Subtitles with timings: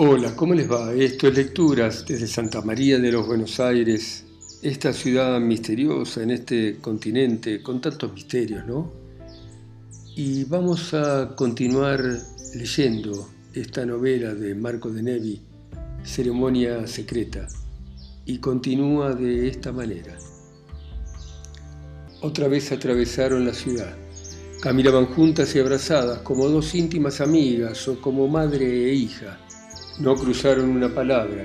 [0.00, 0.94] Hola, ¿cómo les va?
[0.94, 4.24] Esto es Lecturas desde Santa María de los Buenos Aires,
[4.62, 8.92] esta ciudad misteriosa en este continente con tantos misterios, ¿no?
[10.14, 12.00] Y vamos a continuar
[12.54, 15.42] leyendo esta novela de Marco de Nevi,
[16.04, 17.48] Ceremonia Secreta,
[18.24, 20.16] y continúa de esta manera.
[22.20, 23.96] Otra vez atravesaron la ciudad.
[24.60, 29.40] Caminaban juntas y abrazadas como dos íntimas amigas o como madre e hija.
[30.00, 31.44] No cruzaron una palabra.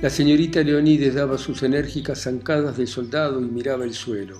[0.00, 4.38] La señorita Leonides daba sus enérgicas zancadas de soldado y miraba el suelo.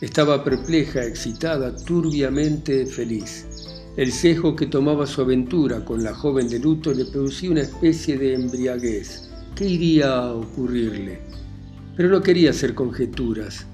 [0.00, 3.46] Estaba perpleja, excitada, turbiamente feliz.
[3.96, 8.16] El cejo que tomaba su aventura con la joven de luto le producía una especie
[8.16, 9.28] de embriaguez.
[9.56, 11.20] ¿Qué iría a ocurrirle?
[11.96, 13.66] Pero no quería hacer conjeturas.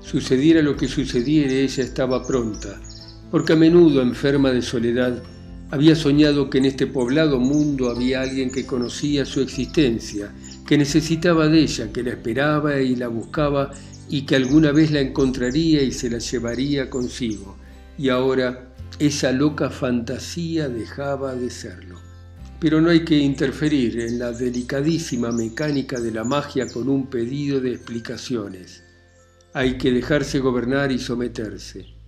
[0.00, 2.80] Sucediera lo que sucediera, ella estaba pronta,
[3.30, 5.22] porque a menudo, enferma de soledad,
[5.70, 10.32] había soñado que en este poblado mundo había alguien que conocía su existencia,
[10.66, 13.70] que necesitaba de ella, que la esperaba y la buscaba
[14.08, 17.56] y que alguna vez la encontraría y se la llevaría consigo.
[17.96, 22.00] Y ahora esa loca fantasía dejaba de serlo.
[22.58, 27.60] Pero no hay que interferir en la delicadísima mecánica de la magia con un pedido
[27.60, 28.82] de explicaciones.
[29.54, 31.99] Hay que dejarse gobernar y someterse.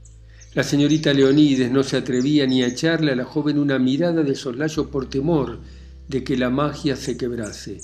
[0.55, 4.35] La señorita Leonides no se atrevía ni a echarle a la joven una mirada de
[4.35, 5.61] soslayo por temor
[6.09, 7.81] de que la magia se quebrase.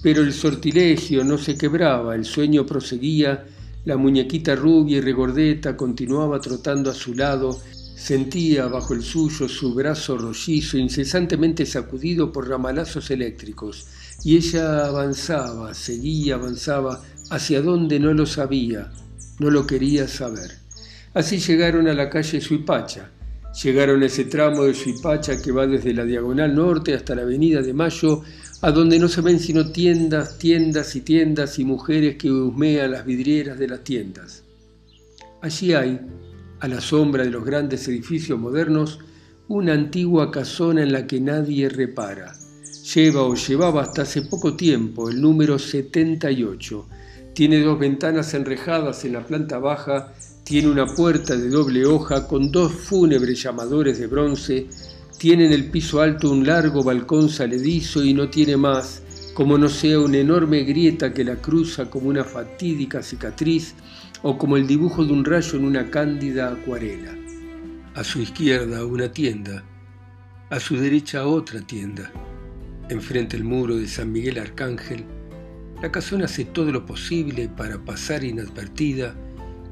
[0.00, 3.44] Pero el sortilegio no se quebraba, el sueño proseguía,
[3.84, 7.58] la muñequita rubia y regordeta continuaba trotando a su lado,
[7.96, 13.88] sentía bajo el suyo su brazo rollizo incesantemente sacudido por ramalazos eléctricos,
[14.22, 18.92] y ella avanzaba, seguía, avanzaba, hacia donde no lo sabía,
[19.40, 20.63] no lo quería saber.
[21.14, 23.08] Así llegaron a la calle Suipacha.
[23.62, 27.62] Llegaron a ese tramo de Suipacha que va desde la diagonal norte hasta la avenida
[27.62, 28.22] de Mayo,
[28.62, 33.06] a donde no se ven sino tiendas, tiendas y tiendas y mujeres que husmean las
[33.06, 34.42] vidrieras de las tiendas.
[35.40, 36.00] Allí hay,
[36.58, 38.98] a la sombra de los grandes edificios modernos,
[39.46, 42.32] una antigua casona en la que nadie repara.
[42.92, 46.88] Lleva o llevaba hasta hace poco tiempo el número 78,
[47.34, 50.12] tiene dos ventanas enrejadas en la planta baja,
[50.44, 54.66] tiene una puerta de doble hoja con dos fúnebres llamadores de bronce,
[55.18, 59.02] tiene en el piso alto un largo balcón saledizo y no tiene más,
[59.32, 63.74] como no sea una enorme grieta que la cruza como una fatídica cicatriz
[64.22, 67.16] o como el dibujo de un rayo en una cándida acuarela.
[67.94, 69.64] A su izquierda una tienda,
[70.50, 72.12] a su derecha otra tienda,
[72.90, 75.06] enfrente el muro de San Miguel Arcángel,
[75.80, 79.14] la casona hace todo lo posible para pasar inadvertida,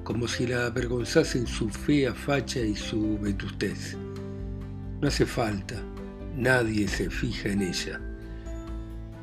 [0.04, 3.96] como si la avergonzasen su fea facha y su vetustez.
[5.00, 5.76] No hace falta,
[6.36, 8.00] nadie se fija en ella.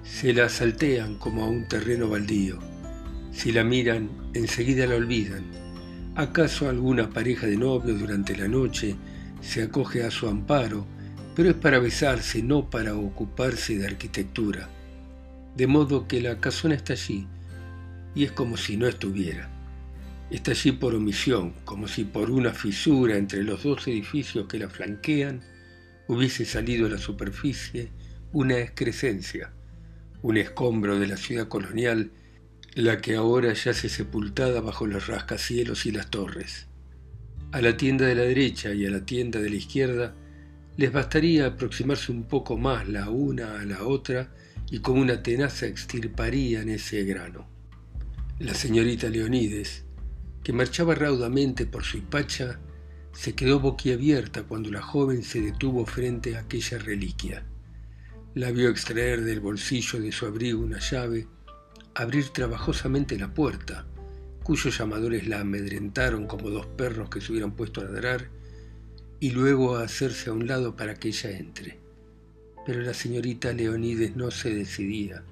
[0.04, 2.60] Se la saltean como a un terreno baldío.
[3.32, 5.44] Si la miran, enseguida la olvidan.
[6.16, 8.96] ¿Acaso alguna pareja de novios durante la noche
[9.42, 10.86] se acoge a su amparo,
[11.36, 14.70] pero es para besarse, no para ocuparse de arquitectura?
[15.60, 17.28] de modo que la casona está allí
[18.16, 19.50] y es como si no estuviera.
[20.32, 24.70] Está allí por omisión, como si por una fisura entre los dos edificios que la
[24.70, 25.42] flanquean
[26.08, 27.90] hubiese salido a la superficie
[28.32, 29.52] una excrescencia,
[30.22, 32.12] un escombro de la ciudad colonial,
[32.76, 36.68] la que ahora yace sepultada bajo los rascacielos y las torres.
[37.52, 40.16] A la tienda de la derecha y a la tienda de la izquierda
[40.78, 44.32] les bastaría aproximarse un poco más la una a la otra
[44.70, 47.48] y como una tenaza extirparían ese grano.
[48.38, 49.86] La señorita Leonides,
[50.44, 52.60] que marchaba raudamente por su hipacha,
[53.12, 57.46] se quedó boquiabierta cuando la joven se detuvo frente a aquella reliquia.
[58.36, 61.28] La vio extraer del bolsillo de su abrigo una llave,
[61.96, 63.86] abrir trabajosamente la puerta,
[64.44, 68.30] cuyos llamadores la amedrentaron como dos perros que se hubieran puesto a ladrar,
[69.20, 71.90] y luego a hacerse a un lado para que ella entre
[72.70, 75.24] pero la señorita Leonides no se decidía.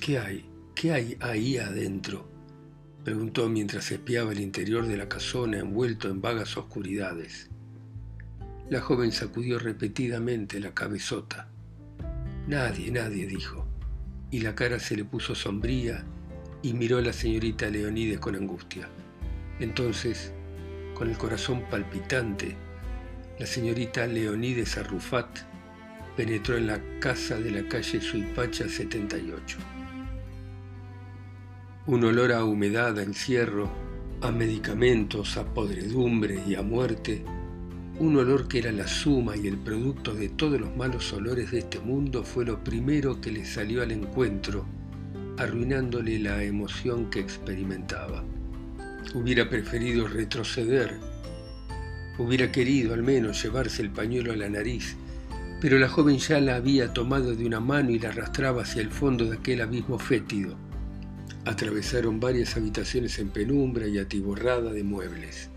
[0.00, 0.44] ¿Qué hay?
[0.74, 2.28] ¿Qué hay ahí adentro?
[3.04, 7.50] Preguntó mientras espiaba el interior de la casona envuelto en vagas oscuridades.
[8.70, 11.48] La joven sacudió repetidamente la cabezota.
[12.46, 13.66] Nadie, nadie, dijo,
[14.30, 16.04] y la cara se le puso sombría
[16.62, 18.88] y miró a la señorita Leonides con angustia.
[19.58, 20.32] Entonces,
[20.94, 22.56] con el corazón palpitante,
[23.38, 25.40] la señorita Leonides Arrufat
[26.16, 29.58] penetró en la casa de la calle Suipacha 78.
[31.86, 33.68] Un olor a humedad, a encierro,
[34.20, 37.24] a medicamentos, a podredumbre y a muerte
[37.98, 41.58] un olor que era la suma y el producto de todos los malos olores de
[41.60, 44.66] este mundo fue lo primero que le salió al encuentro,
[45.38, 48.24] arruinándole la emoción que experimentaba.
[49.14, 50.98] Hubiera preferido retroceder,
[52.18, 54.96] hubiera querido al menos llevarse el pañuelo a la nariz,
[55.60, 58.90] pero la joven ya la había tomado de una mano y la arrastraba hacia el
[58.90, 60.56] fondo de aquel abismo fétido.
[61.44, 65.50] Atravesaron varias habitaciones en penumbra y atiborrada de muebles.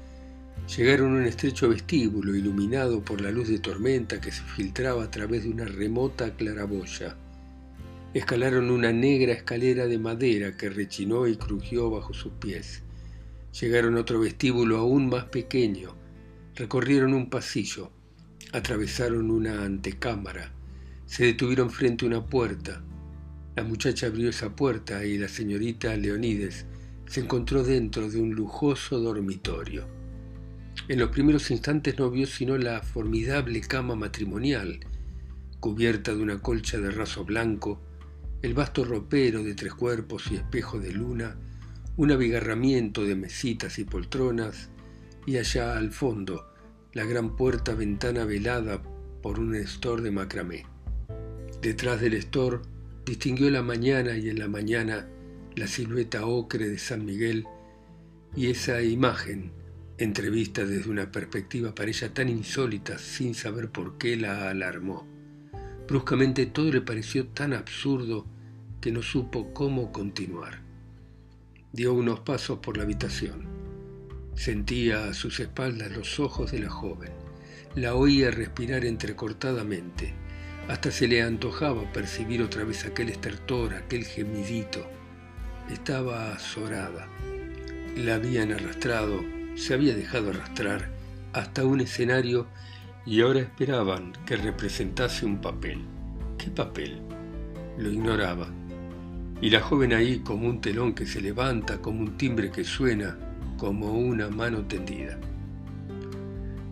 [0.76, 5.12] Llegaron a un estrecho vestíbulo iluminado por la luz de tormenta que se filtraba a
[5.12, 7.16] través de una remota claraboya.
[8.16, 12.82] Escalaron una negra escalera de madera que rechinó y crujió bajo sus pies.
[13.60, 15.96] Llegaron a otro vestíbulo aún más pequeño.
[16.56, 17.92] Recorrieron un pasillo.
[18.54, 20.52] Atravesaron una antecámara.
[21.06, 22.82] Se detuvieron frente a una puerta.
[23.56, 26.66] La muchacha abrió esa puerta y la señorita Leonides
[27.08, 29.88] se encontró dentro de un lujoso dormitorio.
[30.90, 34.82] En los primeros instantes no vio sino la formidable cama matrimonial,
[35.62, 37.82] cubierta de una colcha de raso blanco,
[38.42, 41.38] el vasto ropero de tres cuerpos y espejo de luna,
[41.96, 44.70] un abigarramiento de mesitas y poltronas,
[45.26, 46.46] y allá al fondo
[46.92, 48.84] la gran puerta ventana velada
[49.24, 50.66] por un estor de macramé.
[51.62, 52.62] Detrás del estor
[53.06, 55.08] distinguió la mañana y en la mañana
[55.56, 57.46] la silueta ocre de San Miguel
[58.36, 59.52] y esa imagen
[59.98, 65.08] entrevista desde una perspectiva para ella tan insólita sin saber por qué la alarmó.
[65.88, 68.26] Bruscamente todo le pareció tan absurdo
[68.82, 70.62] que no supo cómo continuar.
[71.72, 73.46] Dio unos pasos por la habitación.
[74.34, 77.12] Sentía a sus espaldas los ojos de la joven.
[77.76, 80.25] La oía respirar entrecortadamente.
[80.68, 84.86] Hasta se le antojaba percibir otra vez aquel estertor, aquel gemidito.
[85.72, 87.08] Estaba azorada.
[87.96, 90.90] La habían arrastrado se había dejado arrastrar
[91.34, 92.48] hasta un escenario
[93.06, 95.82] y ahora esperaban que representase un papel.
[96.38, 97.00] ¿Qué papel?
[97.78, 98.48] Lo ignoraba.
[99.42, 103.18] Y la joven ahí como un telón que se levanta, como un timbre que suena,
[103.58, 105.18] como una mano tendida.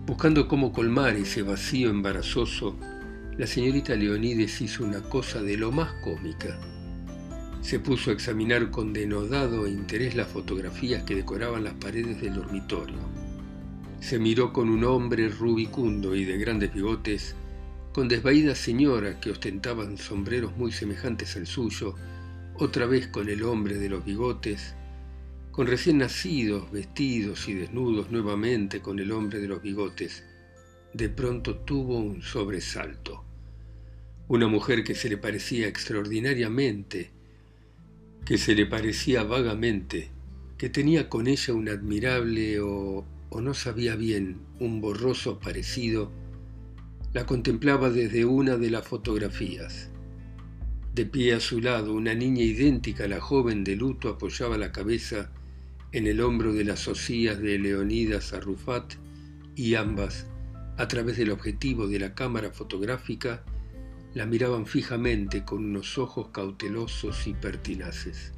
[0.05, 2.77] Buscando cómo colmar ese vacío embarazoso,
[3.37, 6.59] la señorita Leonides hizo una cosa de lo más cómica
[7.63, 12.97] se puso a examinar con denodado interés las fotografías que decoraban las paredes del dormitorio.
[14.01, 17.35] Se miró con un hombre rubicundo y de grandes bigotes,
[17.93, 21.95] con desvaídas señoras que ostentaban sombreros muy semejantes al suyo,
[22.55, 24.75] otra vez con el hombre de los bigotes,
[25.51, 30.25] con recién nacidos, vestidos y desnudos nuevamente con el hombre de los bigotes.
[30.93, 33.23] De pronto tuvo un sobresalto.
[34.27, 37.11] Una mujer que se le parecía extraordinariamente
[38.25, 40.09] que se le parecía vagamente,
[40.57, 46.09] que tenía con ella un admirable o, o no sabía bien, un borroso parecido,
[47.11, 49.89] la contemplaba desde una de las fotografías.
[50.95, 54.71] De pie a su lado, una niña idéntica a la joven de luto apoyaba la
[54.71, 55.31] cabeza
[55.91, 58.93] en el hombro de las socias de Leonidas Arrufat
[59.55, 60.27] y ambas,
[60.77, 63.43] a través del objetivo de la cámara fotográfica,
[64.13, 68.33] la miraban fijamente con unos ojos cautelosos y pertinaces.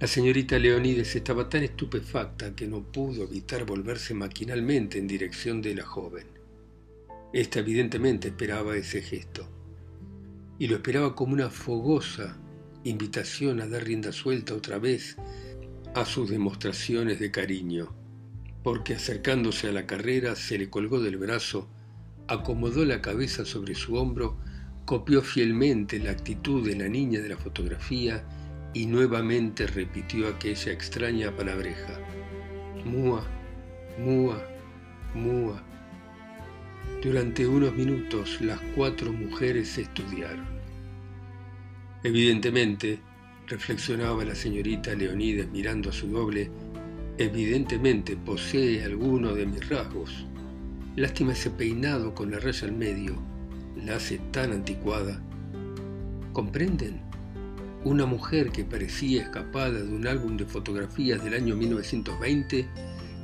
[0.00, 5.74] La señorita Leonides estaba tan estupefacta que no pudo evitar volverse maquinalmente en dirección de
[5.74, 6.26] la joven.
[7.32, 9.48] Esta evidentemente esperaba ese gesto,
[10.58, 12.38] y lo esperaba como una fogosa
[12.84, 15.16] invitación a dar rienda suelta otra vez
[15.94, 17.94] a sus demostraciones de cariño,
[18.62, 21.68] porque acercándose a la carrera se le colgó del brazo
[22.28, 24.36] acomodó la cabeza sobre su hombro,
[24.84, 28.22] copió fielmente la actitud de la niña de la fotografía
[28.74, 31.98] y nuevamente repitió aquella extraña palabreja.
[32.84, 33.26] Mua,
[33.98, 34.42] mua,
[35.14, 35.62] mua.
[37.02, 40.46] Durante unos minutos las cuatro mujeres se estudiaron.
[42.02, 43.00] Evidentemente,
[43.46, 46.50] reflexionaba la señorita Leonides mirando a su doble,
[47.18, 50.24] evidentemente posee alguno de mis rasgos.
[50.94, 53.16] Lástima ese peinado con la raya al medio,
[53.84, 55.20] la hace tan anticuada.
[56.32, 57.00] ¿Comprenden?
[57.84, 62.66] Una mujer que parecía escapada de un álbum de fotografías del año 1920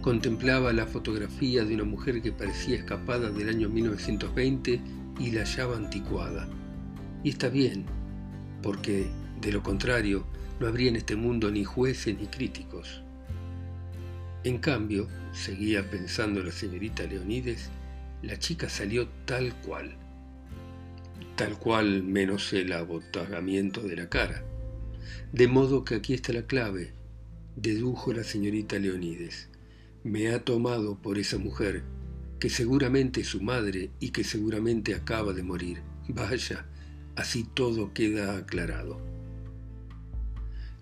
[0.02, 4.80] contemplaba la fotografía de una mujer que parecía escapada del año 1920
[5.20, 6.48] y la hallaba anticuada.
[7.22, 7.84] Y está bien,
[8.60, 9.06] porque
[9.40, 10.26] de lo contrario
[10.58, 13.03] no habría en este mundo ni jueces ni críticos.
[14.44, 17.70] En cambio, seguía pensando la señorita Leonides,
[18.22, 19.96] la chica salió tal cual.
[21.34, 24.44] Tal cual menos el abotagamiento de la cara.
[25.32, 26.92] De modo que aquí está la clave,
[27.56, 29.48] dedujo la señorita Leonides.
[30.02, 31.82] Me ha tomado por esa mujer
[32.38, 35.80] que seguramente es su madre y que seguramente acaba de morir.
[36.06, 36.66] Vaya,
[37.16, 39.00] así todo queda aclarado.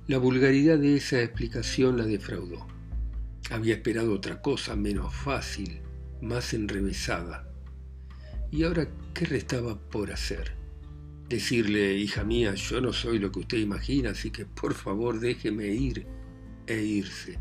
[0.09, 2.72] La vulgaridad de esa explicación la defraudó.
[3.51, 5.81] Había esperado otra cosa menos fácil,
[6.21, 7.49] más enrevesada.
[8.51, 10.53] ¿Y ahora qué restaba por hacer?
[11.29, 15.67] Decirle, hija mía, yo no soy lo que usted imagina, así que por favor déjeme
[15.69, 16.07] ir
[16.67, 17.39] e irse.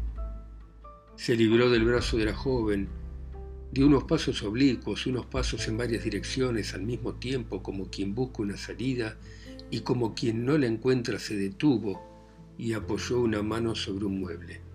[1.15, 2.89] Se libró del brazo de la joven,
[3.71, 8.41] dio unos pasos oblicuos, unos pasos en varias direcciones al mismo tiempo, como quien busca
[8.41, 9.17] una salida,
[9.69, 12.01] y como quien no la encuentra se detuvo
[12.57, 14.70] y apoyó una mano sobre un mueble.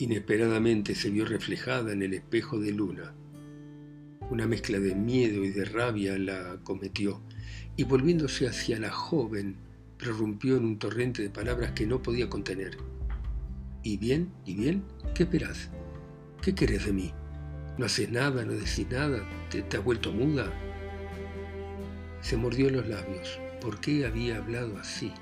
[0.00, 3.12] Inesperadamente se vio reflejada en el espejo de luna.
[4.30, 7.20] Una mezcla de miedo y de rabia la acometió,
[7.76, 9.56] y volviéndose hacia la joven,
[9.98, 12.78] prorrumpió en un torrente de palabras que no podía contener.
[13.82, 14.32] ¿Y bien?
[14.46, 14.84] ¿Y bien?
[15.14, 15.68] ¿Qué esperás?
[16.40, 17.12] ¿Qué querés de mí?
[17.76, 18.42] ¿No haces nada?
[18.42, 19.22] ¿No decís nada?
[19.50, 20.50] ¿Te, has vuelto muda?
[22.22, 23.38] Se mordió los labios.
[23.60, 25.12] ¿Por qué había hablado así?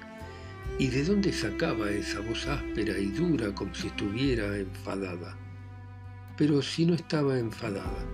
[0.78, 5.36] ¿Y de dónde sacaba esa voz áspera y dura como si estuviera enfadada?
[6.36, 8.04] Pero si no estaba enfadada.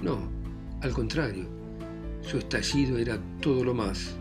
[0.00, 0.30] No,
[0.80, 1.46] al contrario.
[2.22, 4.14] Su estallido era todo lo más,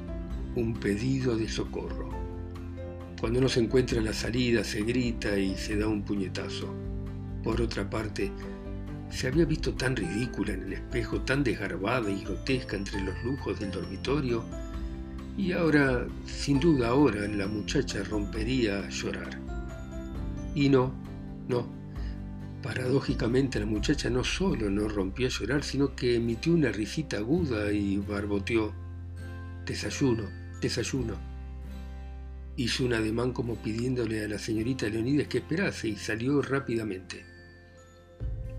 [0.56, 2.10] un pedido de socorro.
[3.20, 6.74] Cuando no se encuentra en la salida se grita y se da un puñetazo.
[7.44, 8.32] Por otra parte,
[9.12, 13.60] se había visto tan ridícula en el espejo, tan desgarbada y grotesca entre los lujos
[13.60, 14.44] del dormitorio,
[15.38, 19.40] y ahora, sin duda ahora, la muchacha rompería a llorar.
[20.56, 20.94] Y no,
[21.48, 21.68] no.
[22.62, 27.72] Paradójicamente la muchacha no solo no rompió a llorar, sino que emitió una risita aguda
[27.72, 28.74] y barboteó.
[29.66, 30.24] Desayuno,
[30.62, 31.32] desayuno
[32.56, 37.26] hizo un ademán como pidiéndole a la señorita Leonides que esperase y salió rápidamente.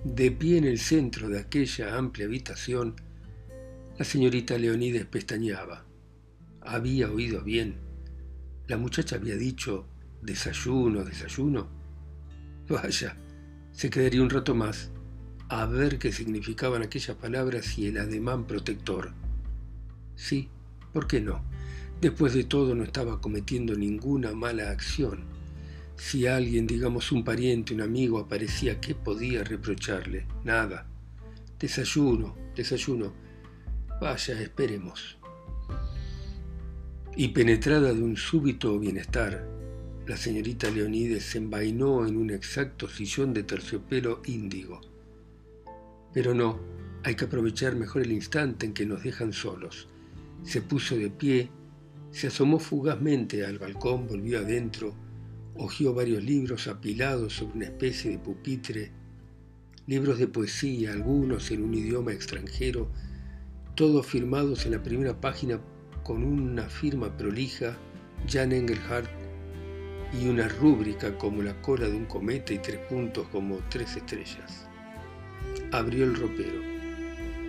[0.04, 2.96] De pie en el centro de aquella amplia habitación,
[3.98, 5.84] la señorita Leonides pestañeaba.
[6.64, 7.76] Había oído bien.
[8.68, 9.86] La muchacha había dicho
[10.22, 11.68] desayuno, desayuno.
[12.68, 13.16] Vaya,
[13.72, 14.90] se quedaría un rato más
[15.48, 19.12] a ver qué significaban aquellas palabras y el ademán protector.
[20.14, 20.48] Sí,
[20.92, 21.42] ¿por qué no?
[22.00, 25.24] Después de todo no estaba cometiendo ninguna mala acción.
[25.96, 30.26] Si alguien, digamos un pariente, un amigo, aparecía, ¿qué podía reprocharle?
[30.42, 30.86] Nada.
[31.58, 33.12] Desayuno, desayuno.
[34.00, 35.18] Vaya, esperemos.
[37.16, 39.46] Y penetrada de un súbito bienestar,
[40.06, 44.80] la señorita Leonides se envainó en un exacto sillón de terciopelo índigo.
[46.12, 46.58] Pero no,
[47.04, 49.88] hay que aprovechar mejor el instante en que nos dejan solos.
[50.42, 51.50] Se puso de pie
[52.12, 54.94] se asomó fugazmente al balcón, volvió adentro,
[55.56, 58.92] hojeó varios libros apilados sobre una especie de pupitre,
[59.86, 62.90] libros de poesía, algunos en un idioma extranjero,
[63.74, 65.58] todos firmados en la primera página
[66.02, 67.76] con una firma prolija,
[68.28, 69.10] Jan Engelhardt,
[70.20, 74.68] y una rúbrica como la cola de un cometa y tres puntos como tres estrellas.
[75.70, 76.60] Abrió el ropero,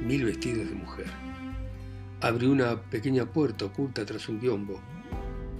[0.01, 1.07] mil vestidos de mujer.
[2.21, 4.79] Abrió una pequeña puerta oculta tras un biombo.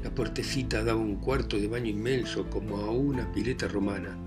[0.02, 4.18] La puertecita daba un cuarto de baño inmenso como a una pileta romana,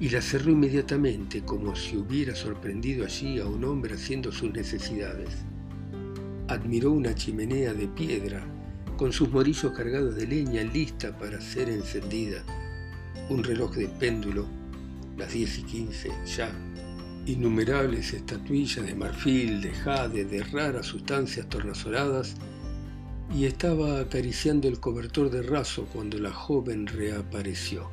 [0.00, 5.44] y la cerró inmediatamente como si hubiera sorprendido allí a un hombre haciendo sus necesidades.
[6.48, 8.46] Admiró una chimenea de piedra
[8.96, 12.44] con sus morillos cargados de leña lista para ser encendida,
[13.28, 14.46] un reloj de péndulo,
[15.16, 16.52] las diez y quince ya
[17.26, 22.34] innumerables estatuillas de marfil, de jade, de raras sustancias tornasoladas,
[23.34, 27.90] y estaba acariciando el cobertor de raso cuando la joven reapareció.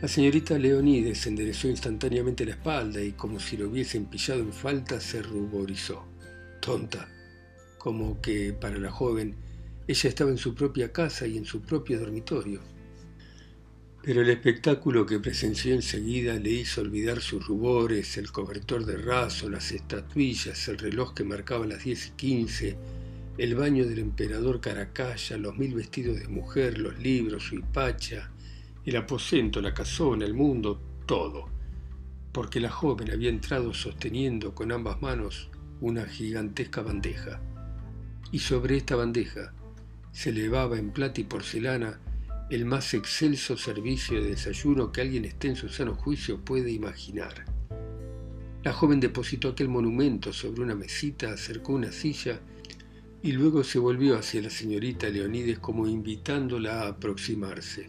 [0.00, 5.00] La señorita Leonides enderezó instantáneamente la espalda y como si lo hubiesen pillado en falta
[5.00, 6.09] se ruborizó.
[6.60, 7.08] Tonta,
[7.78, 9.34] como que para la joven
[9.88, 12.60] ella estaba en su propia casa y en su propio dormitorio.
[14.02, 19.50] Pero el espectáculo que presenció enseguida le hizo olvidar sus rubores, el cobertor de raso,
[19.50, 22.78] las estatuillas, el reloj que marcaba las diez y quince,
[23.36, 28.30] el baño del emperador Caracalla, los mil vestidos de mujer, los libros, su hipacha,
[28.84, 31.48] el aposento, la casona, el mundo, todo,
[32.32, 37.40] porque la joven había entrado sosteniendo con ambas manos una gigantesca bandeja,
[38.32, 39.52] y sobre esta bandeja
[40.12, 42.00] se elevaba en plata y porcelana
[42.50, 47.44] el más excelso servicio de desayuno que alguien esté en su sano juicio puede imaginar.
[48.64, 52.40] La joven depositó aquel monumento sobre una mesita, acercó una silla
[53.22, 57.88] y luego se volvió hacia la señorita Leonides como invitándola a aproximarse.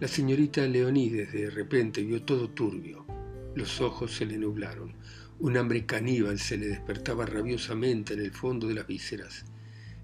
[0.00, 3.04] La señorita Leonides de repente vio todo turbio.
[3.54, 4.94] Los ojos se le nublaron.
[5.40, 9.44] Un hambre caníbal se le despertaba rabiosamente en el fondo de las vísceras.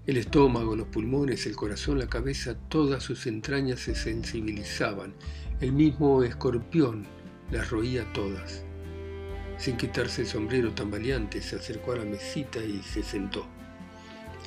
[0.05, 5.13] El estómago, los pulmones, el corazón, la cabeza, todas sus entrañas se sensibilizaban.
[5.61, 7.05] El mismo escorpión
[7.49, 8.65] las roía todas.
[9.57, 13.47] Sin quitarse el sombrero tambaleante, se acercó a la mesita y se sentó.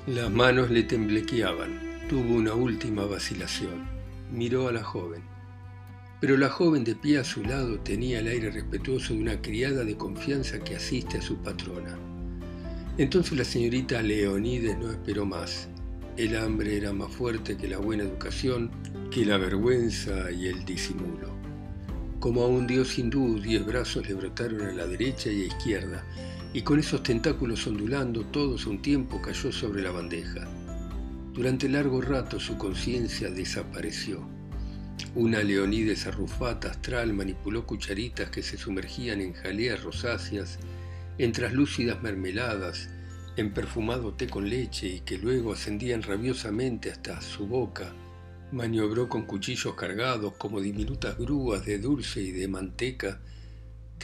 [0.06, 2.08] Las manos le temblequeaban.
[2.10, 3.86] Tuvo una última vacilación.
[4.30, 5.33] Miró a la joven.
[6.24, 9.84] Pero la joven de pie a su lado tenía el aire respetuoso de una criada
[9.84, 11.98] de confianza que asiste a su patrona.
[12.96, 15.68] Entonces la señorita Leonides no esperó más.
[16.16, 18.70] El hambre era más fuerte que la buena educación,
[19.10, 21.28] que la vergüenza y el disimulo.
[22.20, 26.06] Como a un dios hindú, diez brazos le brotaron a la derecha y a izquierda,
[26.54, 30.48] y con esos tentáculos ondulando todos un tiempo cayó sobre la bandeja.
[31.34, 34.33] Durante largo rato su conciencia desapareció.
[35.14, 40.58] Una Leonides arrufata astral manipuló cucharitas que se sumergían en jaleas rosáceas,
[41.18, 42.88] en traslúcidas mermeladas,
[43.36, 47.92] en perfumado té con leche y que luego ascendían rabiosamente hasta su boca.
[48.52, 53.20] Maniobró con cuchillos cargados como diminutas grúas de dulce y de manteca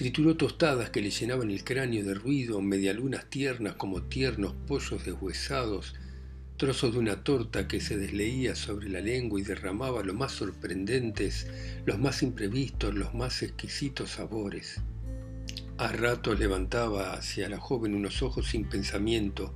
[0.00, 5.94] Trituró tostadas que le llenaban el cráneo de ruido, medialunas tiernas como tiernos pollos deshuesados,
[6.60, 11.46] trozos de una torta que se desleía sobre la lengua y derramaba los más sorprendentes,
[11.86, 14.82] los más imprevistos, los más exquisitos sabores.
[15.78, 19.54] A ratos levantaba hacia la joven unos ojos sin pensamiento,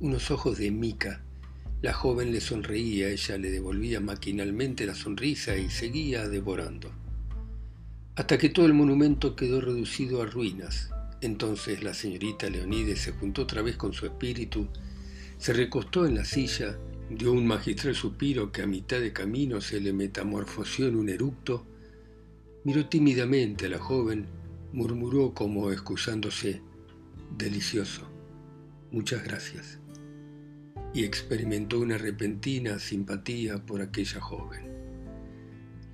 [0.00, 1.22] unos ojos de mica.
[1.82, 6.90] La joven le sonreía, ella le devolvía maquinalmente la sonrisa y seguía devorando
[8.16, 10.90] hasta que todo el monumento quedó reducido a ruinas.
[11.20, 14.68] Entonces la señorita Leonides se juntó otra vez con su espíritu,
[15.40, 16.78] se recostó en la silla,
[17.08, 21.66] dio un magistral suspiro que a mitad de camino se le metamorfoseó en un eructo,
[22.64, 24.26] miró tímidamente a la joven,
[24.74, 26.60] murmuró como excusándose,
[27.38, 28.06] delicioso,
[28.90, 29.78] muchas gracias,
[30.92, 34.68] y experimentó una repentina simpatía por aquella joven.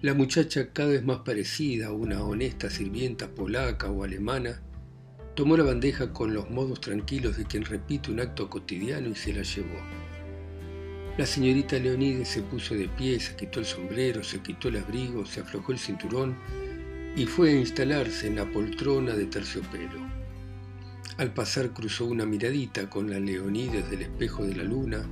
[0.03, 4.61] La muchacha, cada vez más parecida a una honesta sirvienta polaca o alemana,
[5.37, 9.35] tomó la bandeja con los modos tranquilos de quien repite un acto cotidiano y se
[9.35, 9.79] la llevó.
[11.19, 15.27] La señorita Leonides se puso de pie, se quitó el sombrero, se quitó el abrigo,
[15.27, 16.37] se aflojó el cinturón
[17.17, 20.01] y fue a instalarse en la poltrona de terciopelo.
[21.19, 25.07] Al pasar cruzó una miradita con la Leonides del espejo de la luna,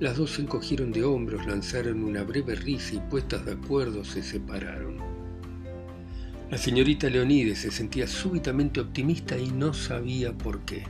[0.00, 4.22] las dos se encogieron de hombros, lanzaron una breve risa y puestas de acuerdo se
[4.22, 5.13] separaron.
[6.54, 10.84] La señorita Leonides se sentía súbitamente optimista y no sabía por qué.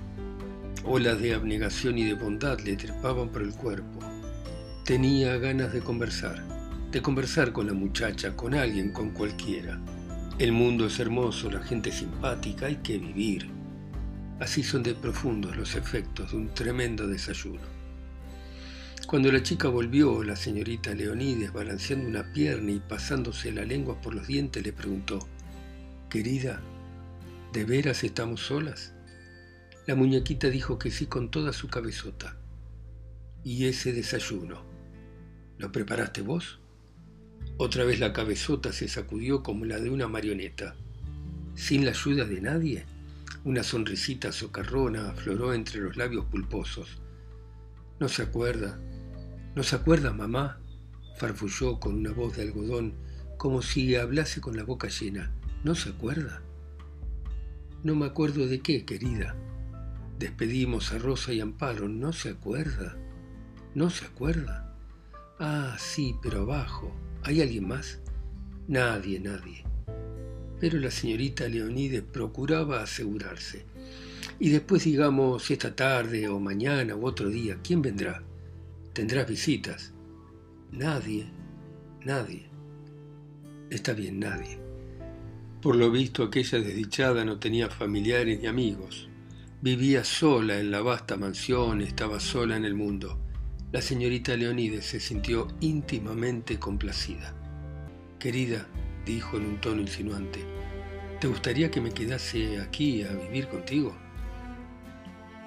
[0.84, 4.00] Olas de abnegación y de bondad le trepaban por el cuerpo.
[4.84, 6.44] Tenía ganas de conversar,
[6.90, 9.80] de conversar con la muchacha, con alguien, con cualquiera.
[10.38, 13.48] El mundo es hermoso, la gente es simpática, hay que vivir.
[14.40, 17.62] Así son de profundos los efectos de un tremendo desayuno.
[19.06, 24.14] Cuando la chica volvió, la señorita Leonides, balanceando una pierna y pasándose la lengua por
[24.14, 25.26] los dientes, le preguntó,
[26.14, 26.62] Querida,
[27.52, 28.92] ¿de veras estamos solas?
[29.84, 32.36] La muñequita dijo que sí con toda su cabezota.
[33.42, 34.62] ¿Y ese desayuno?
[35.58, 36.60] ¿Lo preparaste vos?
[37.56, 40.76] Otra vez la cabezota se sacudió como la de una marioneta.
[41.56, 42.84] ¿Sin la ayuda de nadie?
[43.42, 47.00] Una sonrisita socarrona afloró entre los labios pulposos.
[47.98, 48.78] No se acuerda,
[49.56, 50.60] ¿No se acuerda, mamá?
[51.16, 52.94] farfulló con una voz de algodón,
[53.36, 55.32] como si hablase con la boca llena.
[55.64, 56.42] ¿No se acuerda?
[57.84, 59.34] No me acuerdo de qué, querida.
[60.18, 61.88] Despedimos a Rosa y Amparo.
[61.88, 62.98] ¿No se acuerda?
[63.74, 64.76] ¿No se acuerda?
[65.40, 66.94] Ah, sí, pero abajo.
[67.22, 67.98] ¿Hay alguien más?
[68.68, 69.64] Nadie, nadie.
[70.60, 73.64] Pero la señorita Leonide procuraba asegurarse.
[74.38, 78.22] Y después digamos esta tarde o mañana o otro día, ¿quién vendrá?
[78.92, 79.94] Tendrás visitas.
[80.72, 81.24] Nadie,
[82.04, 82.50] nadie.
[83.70, 84.63] Está bien, nadie.
[85.64, 89.08] Por lo visto aquella desdichada no tenía familiares ni amigos.
[89.62, 93.18] Vivía sola en la vasta mansión, estaba sola en el mundo.
[93.72, 97.34] La señorita Leonides se sintió íntimamente complacida.
[98.18, 98.66] Querida,
[99.06, 100.40] dijo en un tono insinuante,
[101.18, 103.96] ¿te gustaría que me quedase aquí a vivir contigo?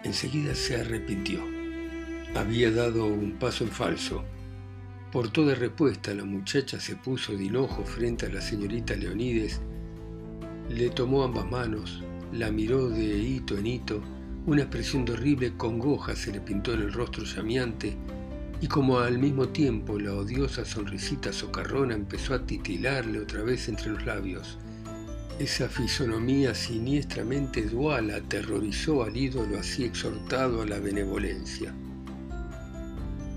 [0.04, 1.44] Enseguida se arrepintió.
[2.34, 4.26] Había dado un paso en falso.
[5.12, 9.62] Por toda respuesta la muchacha se puso de hinojo frente a la señorita Leonides,
[10.70, 12.04] le tomó ambas manos,
[12.34, 14.02] la miró de hito en hito,
[14.46, 17.96] una expresión de horrible congoja se le pintó en el rostro llameante,
[18.60, 23.92] y como al mismo tiempo la odiosa sonrisita socarrona empezó a titilarle otra vez entre
[23.92, 24.58] los labios.
[25.40, 31.74] Esa fisonomía siniestramente dual aterrorizó al ídolo así exhortado a la benevolencia.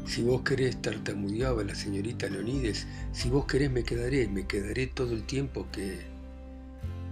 [0.06, 5.12] Si vos querés, tartamudeaba la señorita Leonides, si vos querés me quedaré, me quedaré todo
[5.12, 6.09] el tiempo que...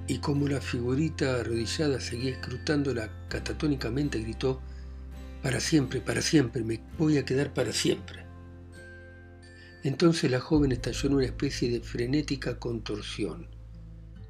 [0.09, 4.61] Y como la figurita arrodillada seguía escrutándola catatónicamente, gritó,
[5.42, 8.25] para siempre, para siempre, me voy a quedar para siempre.
[9.85, 13.47] Entonces la joven estalló en una especie de frenética contorsión.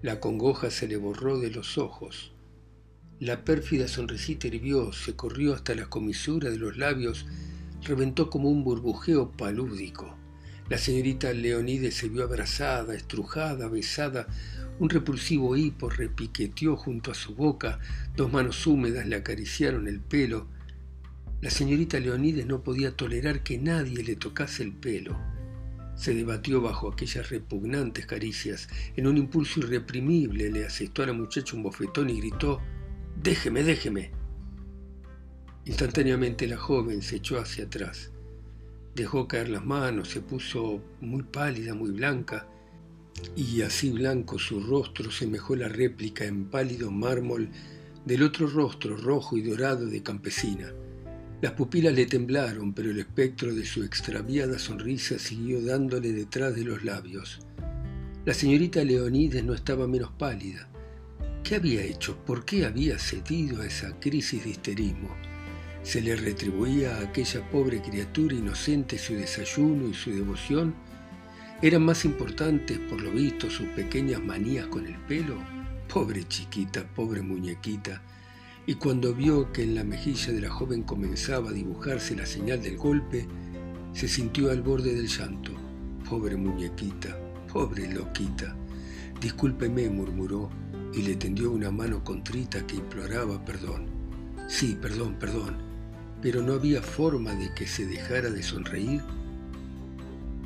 [0.03, 2.33] La congoja se le borró de los ojos.
[3.21, 7.25] La pérfida sonrisita hirvió, se corrió hasta la comisura de los labios
[7.83, 10.17] reventó como un burbujeo palúdico.
[10.69, 14.27] La señorita Leonide se vio abrazada, estrujada, besada.
[14.81, 17.81] Un repulsivo hipo repiqueteó junto a su boca,
[18.15, 20.47] dos manos húmedas le acariciaron el pelo.
[21.41, 25.19] La señorita Leonides no podía tolerar que nadie le tocase el pelo.
[25.97, 28.69] Se debatió bajo aquellas repugnantes caricias.
[28.95, 32.61] En un impulso irreprimible le asestó a la muchacha un bofetón y gritó
[33.21, 34.13] Déjeme, déjeme.
[35.65, 38.13] Instantáneamente la joven se echó hacia atrás.
[38.95, 42.47] Dejó caer las manos, se puso muy pálida, muy blanca,
[43.37, 47.49] y así blanco su rostro semejó la réplica en pálido mármol
[48.05, 50.73] del otro rostro rojo y dorado de campesina.
[51.41, 56.65] Las pupilas le temblaron, pero el espectro de su extraviada sonrisa siguió dándole detrás de
[56.65, 57.41] los labios.
[58.25, 60.69] La señorita Leonides no estaba menos pálida.
[61.45, 62.17] ¿Qué había hecho?
[62.25, 65.09] ¿Por qué había cedido a esa crisis de histerismo?
[65.83, 70.75] se le retribuía a aquella pobre criatura inocente su desayuno y su devoción,
[71.63, 75.37] eran más importantes, por lo visto, sus pequeñas manías con el pelo.
[75.93, 78.03] Pobre chiquita, pobre muñequita.
[78.67, 82.63] Y cuando vio que en la mejilla de la joven comenzaba a dibujarse la señal
[82.63, 83.27] del golpe,
[83.93, 85.53] se sintió al borde del llanto.
[86.09, 87.19] Pobre muñequita,
[87.53, 88.55] pobre loquita.
[89.21, 90.51] Discúlpeme, murmuró,
[90.95, 93.87] y le tendió una mano contrita que imploraba perdón.
[94.49, 95.69] Sí, perdón, perdón
[96.21, 99.03] pero no había forma de que se dejara de sonreír.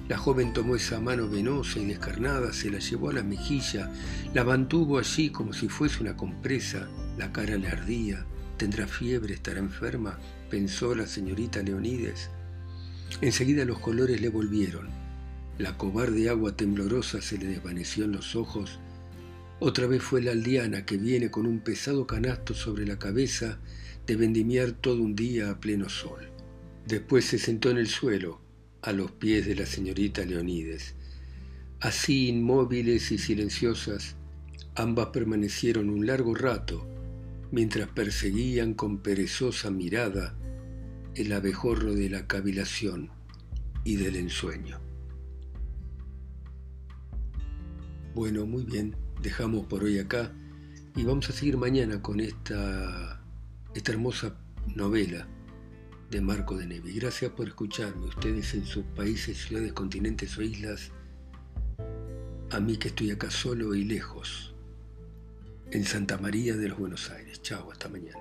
[0.08, 3.90] La joven tomó esa mano venosa y descarnada, se la llevó a la mejilla,
[4.34, 9.60] la mantuvo allí como si fuese una compresa, la cara le ardía, tendrá fiebre, estará
[9.60, 10.18] enferma,
[10.50, 12.30] pensó la señorita Leonides.
[13.20, 14.88] Enseguida los colores le volvieron,
[15.58, 18.80] la cobarde agua temblorosa se le desvaneció en los ojos,
[19.64, 23.60] otra vez fue la aldeana que viene con un pesado canasto sobre la cabeza
[24.08, 26.28] de vendimiar todo un día a pleno sol.
[26.84, 28.41] Después se sentó en el suelo,
[28.82, 30.94] a los pies de la señorita Leonides.
[31.80, 34.16] Así inmóviles y silenciosas,
[34.74, 36.86] ambas permanecieron un largo rato,
[37.50, 40.36] mientras perseguían con perezosa mirada
[41.14, 43.10] el abejorro de la cavilación
[43.84, 44.80] y del ensueño.
[48.14, 50.32] Bueno, muy bien, dejamos por hoy acá
[50.96, 53.22] y vamos a seguir mañana con esta
[53.74, 54.36] esta hermosa
[54.74, 55.26] novela
[56.12, 56.92] de Marco de Nevi.
[56.92, 60.90] Gracias por escucharme, ustedes en sus países, ciudades, continentes o islas,
[62.50, 64.54] a mí que estoy acá solo y lejos,
[65.70, 67.40] en Santa María de los Buenos Aires.
[67.40, 68.20] Chao, hasta mañana.